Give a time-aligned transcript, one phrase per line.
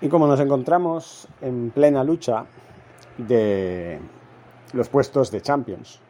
[0.00, 2.44] Y como nos encontramos en plena lucha
[3.16, 3.98] de
[4.72, 6.00] los puestos de Champions,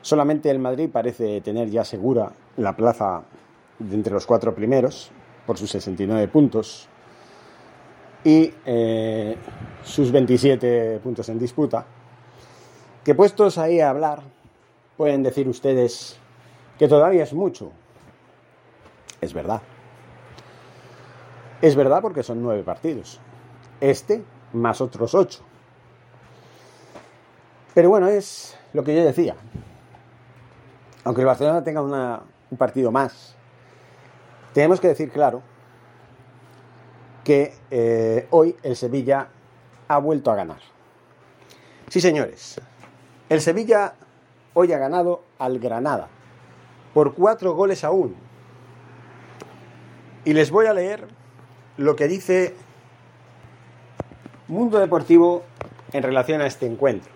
[0.00, 3.22] solamente el Madrid parece tener ya segura la plaza
[3.78, 5.10] de entre los cuatro primeros
[5.46, 6.88] por sus 69 puntos
[8.24, 9.36] y eh,
[9.84, 11.84] sus 27 puntos en disputa,
[13.04, 14.22] que puestos ahí a hablar,
[14.96, 16.18] pueden decir ustedes
[16.78, 17.70] que todavía es mucho.
[19.20, 19.62] Es verdad.
[21.62, 23.20] Es verdad porque son nueve partidos.
[23.80, 25.42] Este más otros ocho.
[27.74, 29.36] Pero bueno, es lo que yo decía.
[31.04, 33.36] Aunque el Barcelona tenga un partido más,
[34.52, 35.42] tenemos que decir claro
[37.22, 39.28] que eh, hoy el Sevilla
[39.88, 40.60] ha vuelto a ganar.
[41.88, 42.60] Sí, señores.
[43.28, 43.94] El Sevilla
[44.54, 46.08] hoy ha ganado al Granada
[46.94, 48.14] por cuatro goles a uno.
[50.24, 51.06] Y les voy a leer
[51.76, 52.54] lo que dice
[54.48, 55.42] Mundo Deportivo
[55.92, 57.10] en relación a este encuentro.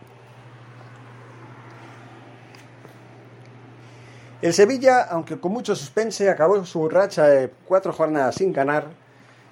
[4.42, 8.86] El Sevilla, aunque con mucho suspense, acabó su racha de cuatro jornadas sin ganar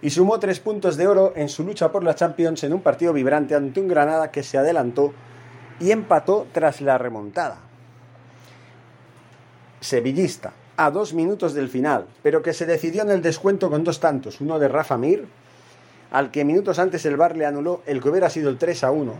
[0.01, 3.13] y sumó tres puntos de oro en su lucha por la Champions en un partido
[3.13, 5.13] vibrante ante un Granada que se adelantó
[5.79, 7.59] y empató tras la remontada.
[9.81, 13.99] Sevillista, a dos minutos del final, pero que se decidió en el descuento con dos
[13.99, 15.27] tantos, uno de Rafa Mir,
[16.13, 18.93] al que minutos antes el Bar le anuló el que hubiera sido el 3 a
[18.93, 19.13] 1,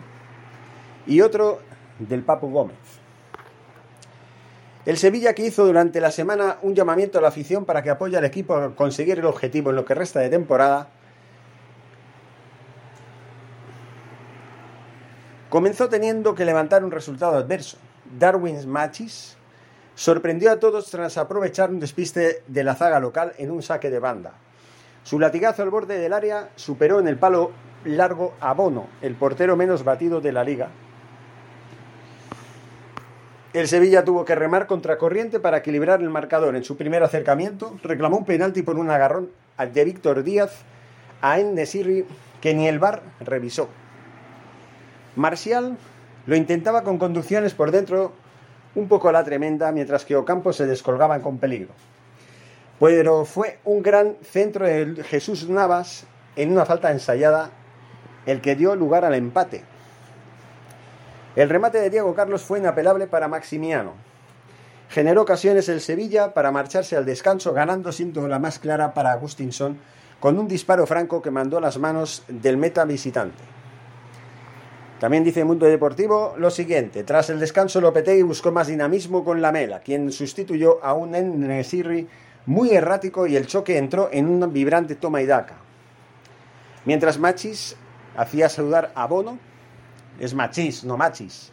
[1.09, 1.59] y otro
[1.99, 2.77] del Papu Gómez.
[4.87, 8.17] El Sevilla que hizo durante la semana un llamamiento a la afición para que apoye
[8.17, 10.91] al equipo a conseguir el objetivo en lo que resta de temporada,
[15.51, 17.79] comenzó teniendo que levantar un resultado adverso.
[18.17, 19.38] Darwin's Machis
[19.99, 23.99] sorprendió a todos tras aprovechar un despiste de la zaga local en un saque de
[23.99, 24.35] banda.
[25.03, 27.51] Su latigazo al borde del área superó en el palo
[27.85, 30.69] largo a Bono, el portero menos batido de la liga.
[33.53, 36.55] El Sevilla tuvo que remar contracorriente para equilibrar el marcador.
[36.55, 40.63] En su primer acercamiento reclamó un penalti por un agarrón de Víctor Díaz
[41.23, 42.07] a Nesiri
[42.41, 43.69] que ni el VAR revisó.
[45.17, 45.77] Marcial
[46.27, 48.13] lo intentaba con conducciones por dentro
[48.75, 51.73] un poco la tremenda, mientras que Ocampo se descolgaban con peligro.
[52.81, 56.07] Pero fue un gran centro de Jesús Navas
[56.37, 57.51] en una falta ensayada
[58.27, 59.65] el que dio lugar al empate.
[61.35, 63.95] El remate de Diego Carlos fue inapelable para Maximiano.
[64.89, 69.79] Generó ocasiones el Sevilla para marcharse al descanso, ganando siendo la más clara para Agustinson
[70.21, 73.58] con un disparo franco que mandó a las manos del meta visitante.
[75.01, 79.81] También dice Mundo Deportivo lo siguiente: tras el descanso, Lopetegui buscó más dinamismo con Lamela,
[79.81, 82.09] quien sustituyó a un Nesirri
[82.47, 85.57] muy errático y el choque entró en un vibrante toma y daca.
[86.85, 87.77] Mientras Machis
[88.17, 89.39] hacía saludar a Bono,
[90.19, 91.53] es Machis, no Machis.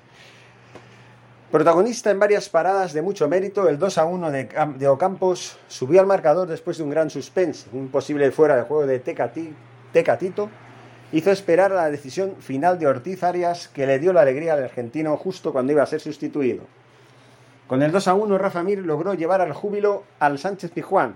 [1.51, 6.07] Protagonista en varias paradas de mucho mérito, el 2 a 1 de, Ocampos subió al
[6.07, 10.49] marcador después de un gran suspense, un posible fuera de juego de Tecatito
[11.15, 14.65] hizo esperar a la decisión final de Ortiz Arias que le dio la alegría al
[14.65, 16.63] argentino justo cuando iba a ser sustituido.
[17.67, 21.15] Con el 2 a 1 Rafa Mir logró llevar al júbilo al Sánchez Pijuán,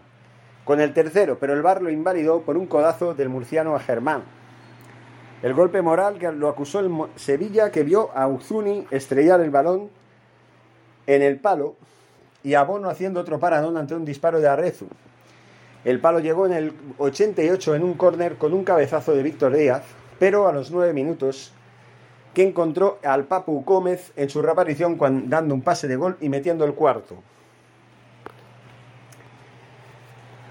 [0.63, 4.23] con el tercero, pero el VAR lo invalidó por un codazo del murciano a Germán.
[5.43, 9.89] El golpe moral que lo acusó el Sevilla que vio a Uzuni estrellar el balón
[11.07, 11.75] en el palo
[12.41, 14.87] y a Bono haciendo otro paradón ante un disparo de Arrezu,
[15.85, 19.83] el palo llegó en el 88 en un córner con un cabezazo de Víctor Díaz,
[20.19, 21.53] pero a los 9 minutos
[22.33, 24.97] que encontró al Papu Gómez en su reaparición
[25.29, 27.15] dando un pase de gol y metiendo el cuarto.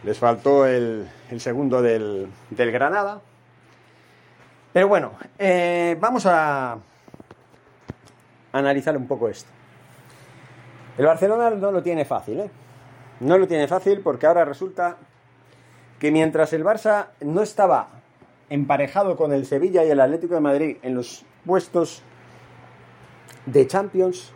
[0.05, 1.09] Les faltó el,
[1.39, 3.21] segundo del, Granada.
[4.73, 6.79] Pero bueno, eh, vamos a
[8.53, 9.51] analizar un poco esto.
[10.97, 12.51] El Barcelona no lo tiene fácil, ¿eh?
[13.21, 14.97] No lo tiene fácil porque ahora resulta
[15.99, 17.89] que mientras el Barça no estaba
[18.51, 22.03] emparejado con el Sevilla y el Atlético de Madrid en los puestos
[23.47, 24.33] de Champions,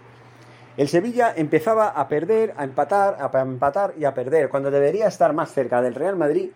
[0.77, 5.33] el Sevilla empezaba a perder, a empatar, a empatar y a perder, cuando debería estar
[5.33, 6.51] más cerca del Real Madrid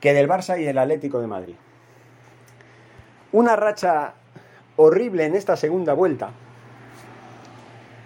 [0.00, 1.56] que del Barça y del Atlético de Madrid.
[3.32, 4.14] Una racha
[4.76, 6.30] horrible en esta segunda vuelta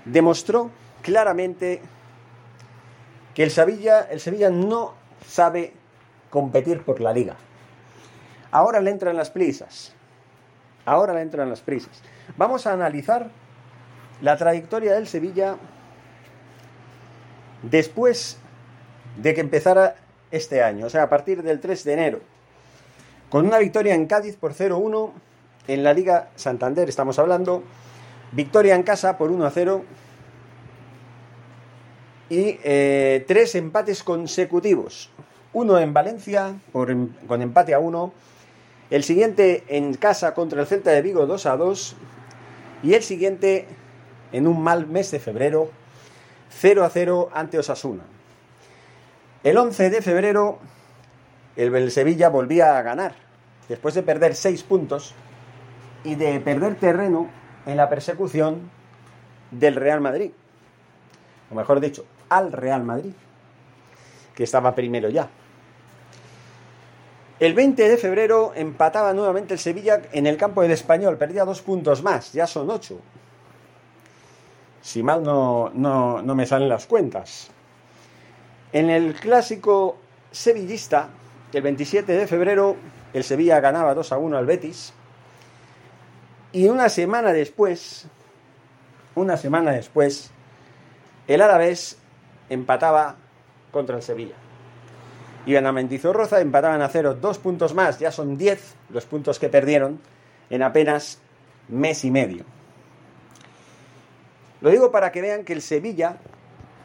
[0.06, 0.70] demostró
[1.02, 1.80] claramente
[3.34, 4.94] que el Sevilla, el Sevilla no
[5.26, 5.74] sabe
[6.32, 7.36] competir por la liga.
[8.50, 9.92] Ahora le entran las prisas.
[10.86, 12.02] Ahora le entran las prisas.
[12.38, 13.28] Vamos a analizar
[14.22, 15.56] la trayectoria del Sevilla
[17.62, 18.38] después
[19.18, 19.96] de que empezara
[20.30, 22.20] este año, o sea, a partir del 3 de enero,
[23.28, 25.10] con una victoria en Cádiz por 0-1
[25.68, 27.62] en la Liga Santander, estamos hablando,
[28.32, 29.82] victoria en casa por 1-0
[32.30, 35.10] y eh, tres empates consecutivos,
[35.52, 38.12] uno en Valencia em, con empate a 1,
[38.90, 41.96] el siguiente en casa contra el Celta de Vigo 2 2
[42.82, 43.66] y el siguiente
[44.32, 45.70] en un mal mes de febrero,
[46.50, 48.02] 0 a 0 ante Osasuna.
[49.44, 50.58] El 11 de febrero,
[51.56, 53.14] el Sevilla volvía a ganar,
[53.68, 55.14] después de perder 6 puntos
[56.04, 57.28] y de perder terreno
[57.66, 58.70] en la persecución
[59.50, 60.30] del Real Madrid.
[61.50, 63.12] O mejor dicho, al Real Madrid,
[64.34, 65.28] que estaba primero ya.
[67.40, 71.60] El 20 de febrero empataba nuevamente el Sevilla en el campo del Español, perdía dos
[71.62, 73.00] puntos más, ya son ocho
[74.82, 77.48] si mal no, no, me salen las cuentas.
[78.72, 79.96] En el clásico
[80.32, 81.08] sevillista,
[81.52, 82.76] el 27 de febrero,
[83.14, 84.92] el Sevilla ganaba 2 a 1 al Betis.
[86.50, 88.06] Y una semana después,
[89.14, 90.30] una semana después,
[91.28, 91.96] el Alavés
[92.50, 93.16] empataba
[93.70, 94.34] contra el Sevilla.
[95.44, 100.00] A Mendizorroza, empataban a cero, dos puntos más, ya son 10 los puntos que perdieron
[100.50, 101.20] en apenas
[101.68, 102.44] mes y medio.
[104.60, 106.16] Lo digo para que vean que el Sevilla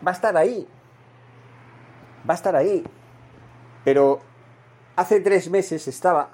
[0.06, 0.68] va a estar ahí.
[2.28, 2.84] Va a estar ahí.
[3.86, 4.20] Pero
[4.96, 6.32] hace tres meses estaba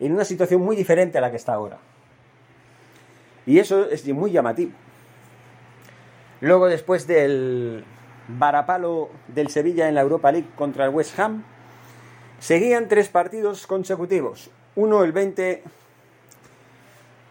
[0.00, 1.78] en una situación muy diferente a la que está ahora.
[3.44, 4.72] Y eso es muy llamativo.
[6.40, 7.84] Luego, después del
[8.28, 11.44] varapalo del Sevilla en la Europa League contra el West Ham,
[12.38, 14.50] seguían tres partidos consecutivos.
[14.76, 15.62] Uno el 20,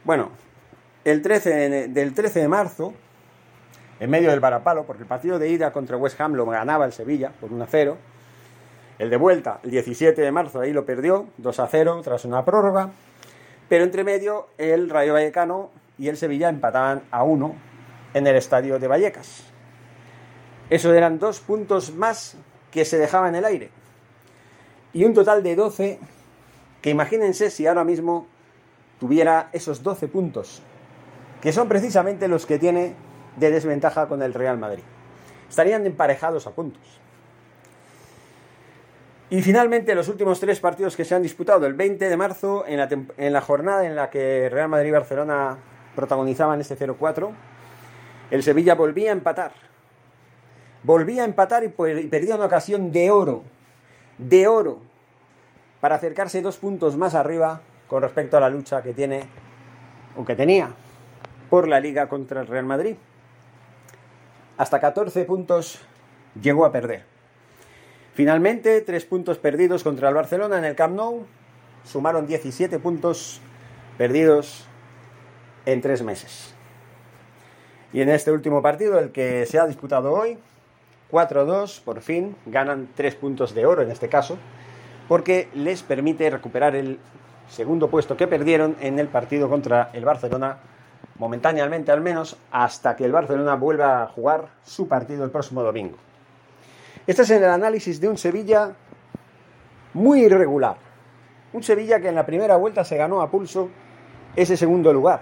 [0.03, 0.29] bueno,
[1.05, 2.93] el 13 del 13 de marzo,
[3.99, 6.93] en medio del varapalo, porque el partido de ida contra West Ham lo ganaba el
[6.93, 7.97] Sevilla por 1 a 0.
[8.99, 12.43] El de vuelta, el 17 de marzo, ahí lo perdió, 2 a 0 tras una
[12.43, 12.91] prórroga.
[13.69, 17.55] Pero entre medio, el Rayo Vallecano y el Sevilla empataban a 1
[18.13, 19.43] en el estadio de Vallecas.
[20.69, 22.37] Eso eran dos puntos más
[22.71, 23.76] que se dejaban en el aire.
[24.97, 25.99] Y un total de 12
[26.81, 28.25] que imagínense si ahora mismo
[28.99, 30.63] tuviera esos 12 puntos,
[31.39, 32.95] que son precisamente los que tiene
[33.35, 34.81] de desventaja con el Real Madrid.
[35.47, 36.81] Estarían emparejados a puntos.
[39.29, 42.77] Y finalmente los últimos tres partidos que se han disputado, el 20 de marzo, en
[42.77, 45.59] la, en la jornada en la que Real Madrid y Barcelona
[45.95, 47.29] protagonizaban ese 0-4,
[48.31, 49.51] el Sevilla volvía a empatar.
[50.81, 53.43] Volvía a empatar y, y perdía una ocasión de oro,
[54.17, 54.79] de oro,
[55.81, 59.27] para acercarse dos puntos más arriba con respecto a la lucha que tiene,
[60.15, 60.71] o que tenía,
[61.49, 62.95] por la liga contra el Real Madrid
[64.57, 65.79] hasta 14 puntos
[66.41, 67.03] llegó a perder.
[68.13, 71.25] Finalmente, tres puntos perdidos contra el Barcelona en el Camp Nou,
[71.85, 73.39] sumaron 17 puntos
[73.97, 74.65] perdidos
[75.65, 76.55] en tres meses.
[77.93, 80.39] Y en este último partido, el que se ha disputado hoy,
[81.11, 84.37] 4-2, por fin, ganan tres puntos de oro en este caso,
[85.07, 86.99] porque les permite recuperar el
[87.49, 90.57] segundo puesto que perdieron en el partido contra el Barcelona
[91.17, 95.97] momentáneamente al menos, hasta que el Barcelona vuelva a jugar su partido el próximo domingo.
[97.07, 98.75] Este es el análisis de un Sevilla
[99.93, 100.77] muy irregular.
[101.53, 103.69] Un Sevilla que en la primera vuelta se ganó a pulso
[104.35, 105.21] ese segundo lugar,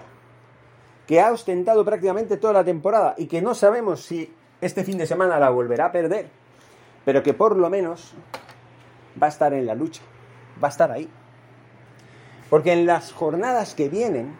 [1.06, 5.06] que ha ostentado prácticamente toda la temporada y que no sabemos si este fin de
[5.06, 6.28] semana la volverá a perder,
[7.04, 8.14] pero que por lo menos
[9.20, 10.02] va a estar en la lucha,
[10.62, 11.08] va a estar ahí.
[12.50, 14.34] Porque en las jornadas que vienen,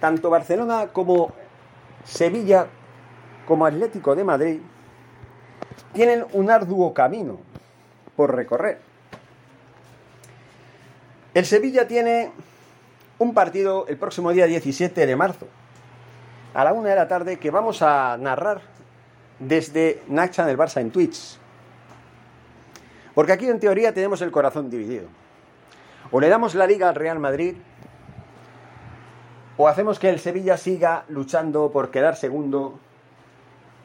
[0.00, 1.32] tanto Barcelona como
[2.04, 2.66] Sevilla
[3.46, 4.60] como Atlético de Madrid
[5.92, 7.38] tienen un arduo camino
[8.16, 8.80] por recorrer.
[11.34, 12.30] El Sevilla tiene
[13.18, 15.46] un partido el próximo día 17 de marzo,
[16.54, 18.60] a la una de la tarde, que vamos a narrar
[19.38, 21.38] desde Nacha del Barça en Twitch.
[23.14, 25.08] Porque aquí en teoría tenemos el corazón dividido.
[26.10, 27.56] O le damos la liga al Real Madrid,
[29.56, 32.78] o hacemos que el Sevilla siga luchando por quedar segundo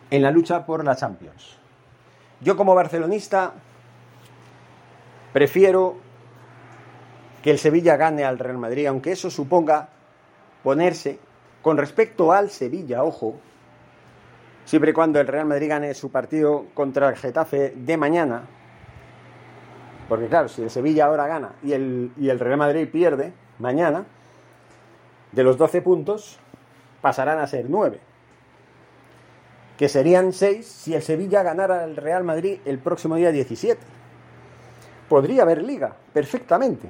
[0.09, 1.57] en la lucha por la Champions.
[2.39, 3.53] Yo como barcelonista
[5.33, 5.97] prefiero
[7.43, 9.89] que el Sevilla gane al Real Madrid, aunque eso suponga
[10.63, 11.19] ponerse
[11.67, 13.36] con respecto al Sevilla, ojo,
[14.63, 18.43] siempre y cuando el Real Madrid gane su partido contra el Getafe de mañana,
[20.07, 24.05] porque claro, si el Sevilla ahora gana y el, y el Real Madrid pierde mañana,
[25.33, 26.39] de los 12 puntos
[27.01, 28.00] pasarán a ser 9,
[29.77, 33.77] que serían 6 si el Sevilla ganara al Real Madrid el próximo día 17.
[35.09, 36.89] Podría haber liga, perfectamente.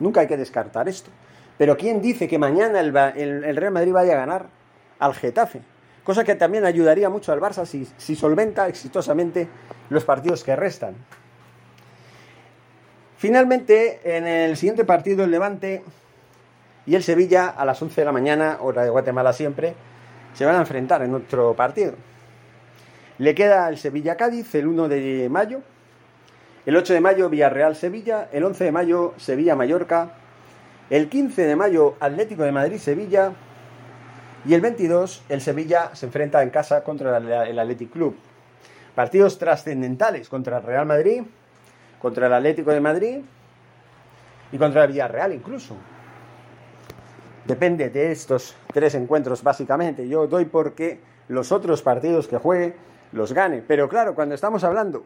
[0.00, 1.12] Nunca hay que descartar esto.
[1.60, 4.46] Pero ¿quién dice que mañana el, Real Madrid vaya a ganar
[4.98, 5.60] al Getafe?
[6.02, 9.46] Cosa que también ayudaría mucho al Barça si, si solventa exitosamente
[9.90, 10.94] los partidos que restan.
[13.18, 15.82] Finalmente, en el siguiente partido, el Levante
[16.86, 19.74] y el Sevilla, a las 11 de la mañana, hora de Guatemala siempre,
[20.32, 21.92] se van a enfrentar en otro partido.
[23.18, 25.60] Le queda el Sevilla-Cádiz el 1 de mayo,
[26.64, 30.14] el 8 de mayo Villarreal-Sevilla, el 11 de mayo Sevilla-Mallorca,
[30.90, 33.32] el 15 de mayo Atlético de Madrid-Sevilla
[34.44, 38.16] y el 22 el Sevilla se enfrenta en casa contra el Athletic Club.
[38.94, 41.22] Partidos trascendentales contra el Real Madrid,
[42.00, 43.18] contra el Atlético de Madrid
[44.50, 45.76] y contra el Villarreal incluso.
[47.44, 50.08] Depende de estos tres encuentros básicamente.
[50.08, 52.74] Yo doy porque los otros partidos que juegue
[53.12, 53.62] los gane.
[53.66, 55.04] Pero claro, cuando estamos hablando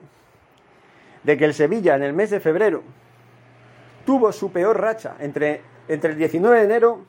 [1.23, 2.83] de que el Sevilla en el mes de febrero
[4.05, 7.01] tuvo su peor racha entre, entre el 19 de enero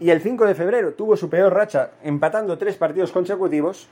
[0.00, 3.88] y el 5 de febrero tuvo su peor racha empatando tres partidos consecutivos,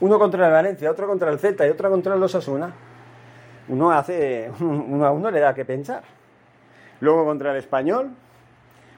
[0.00, 2.74] uno contra el Valencia, otro contra el Celta y otro contra el Osasuna,
[3.68, 6.02] uno hace uno a uno le da que pensar.
[7.00, 8.10] Luego contra el Español,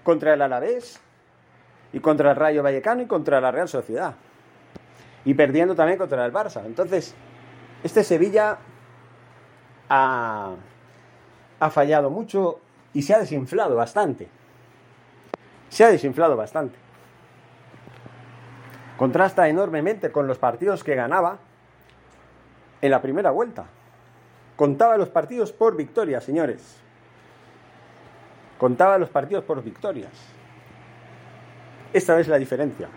[0.05, 1.01] contra el Alavés
[1.93, 4.15] y contra el Rayo Vallecano y contra la Real Sociedad.
[5.25, 6.65] Y perdiendo también contra el Barça.
[6.65, 7.15] Entonces,
[7.83, 8.59] este Sevilla
[9.89, 10.55] ha,
[11.71, 12.61] fallado mucho
[12.95, 14.29] y se ha desinflado bastante.
[15.69, 16.77] Se ha desinflado bastante.
[18.97, 21.39] Contrasta enormemente con los partidos que ganaba
[22.81, 23.67] en la primera vuelta.
[24.57, 26.79] Contaba los partidos por victoria, señores.
[28.59, 30.13] Contaba los partidos por victorias.
[31.93, 32.89] Esta es la diferencia.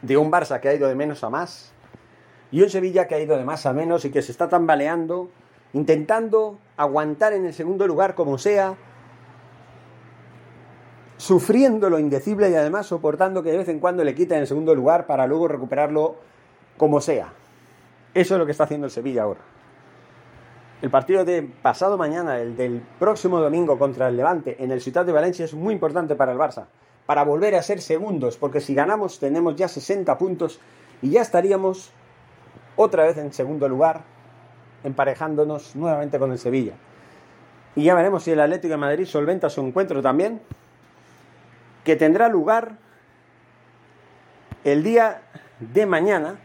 [0.00, 1.72] De un Barça que ha ido de menos a más
[2.50, 5.30] y un Sevilla que ha ido de más a menos y que se está tambaleando,
[5.72, 8.76] intentando aguantar en el segundo lugar como sea,
[11.16, 14.74] sufriendo lo indecible y además soportando que de vez en cuando le quiten el segundo
[14.74, 16.16] lugar para luego recuperarlo
[16.76, 17.32] como sea.
[18.14, 19.40] Eso es lo que está haciendo el Sevilla ahora.
[20.82, 25.06] El partido de pasado mañana, el del próximo domingo contra el Levante en el Ciudad
[25.06, 26.66] de Valencia es muy importante para el Barça,
[27.06, 30.60] para volver a ser segundos, porque si ganamos tenemos ya 60 puntos
[31.00, 31.92] y ya estaríamos
[32.76, 34.04] otra vez en segundo lugar,
[34.86, 36.74] emparejándonos nuevamente con el Sevilla.
[37.74, 40.40] Y ya veremos si el Atlético de Madrid solventa su encuentro también,
[41.82, 42.76] que tendrá lugar
[44.62, 45.22] el día
[45.58, 46.36] de mañana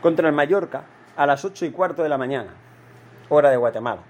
[0.00, 0.84] contra el Mallorca
[1.16, 2.54] a las 8 y cuarto de la mañana,
[3.30, 4.02] hora de Guatemala.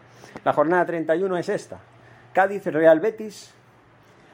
[0.44, 1.78] La jornada 31 es esta.
[2.34, 3.54] Cádiz Real Betis,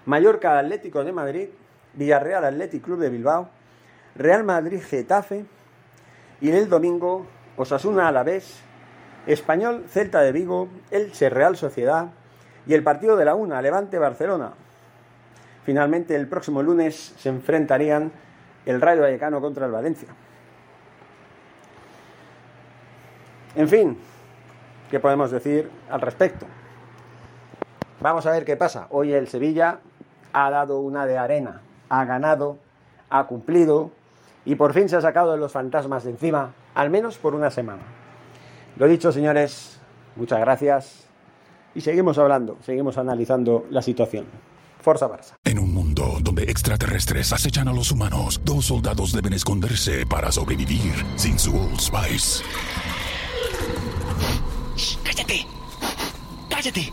[0.06, 1.48] Mallorca Atlético de Madrid,
[1.94, 3.48] Villarreal Atlético Club de Bilbao,
[4.16, 5.44] Real Madrid Getafe,
[6.40, 7.24] y el domingo,
[7.56, 8.60] Osasuna a la vez,
[9.26, 12.08] Español Celta de Vigo, Elche Real Sociedad
[12.66, 14.52] y el partido de la una, Levante Barcelona.
[15.64, 18.10] Finalmente, el próximo lunes se enfrentarían
[18.66, 20.08] el Rayo Vallecano contra el Valencia.
[23.54, 23.98] En fin,
[24.90, 26.46] ¿qué podemos decir al respecto?
[28.00, 28.86] Vamos a ver qué pasa.
[28.90, 29.78] Hoy el Sevilla
[30.32, 32.58] ha dado una de arena, ha ganado,
[33.10, 33.90] ha cumplido,
[34.44, 37.50] y por fin se ha sacado de los fantasmas de encima, al menos por una
[37.50, 37.82] semana.
[38.76, 39.80] Lo dicho, señores,
[40.16, 41.04] muchas gracias
[41.74, 44.26] y seguimos hablando, seguimos analizando la situación.
[44.80, 45.36] Forza Barça.
[45.44, 50.92] En un mundo donde extraterrestres acechan a los humanos, dos soldados deben esconderse para sobrevivir
[51.16, 52.42] sin su Old Spice.
[55.04, 55.46] ¡Cállate!
[56.50, 56.92] ¡Cállate!